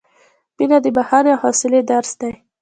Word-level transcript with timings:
•مینه 0.57 0.77
د 0.85 0.87
بښنې 0.95 1.31
او 1.33 1.41
حوصلې 1.43 1.81
درس 1.91 2.11
دی. 2.21 2.31